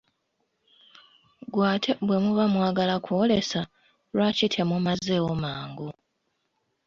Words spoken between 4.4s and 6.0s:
temumazeewo mangu?